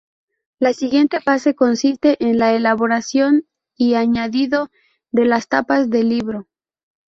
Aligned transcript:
La 0.59 0.73
siguiente 0.73 1.21
fase 1.21 1.53
consiste 1.53 2.17
en 2.27 2.39
la 2.39 2.55
elaboración 2.55 3.43
y 3.77 3.93
añadido 3.93 4.71
de 5.11 5.25
las 5.25 5.47
tapas 5.47 5.91
del 5.91 6.09
libro. 6.09 6.47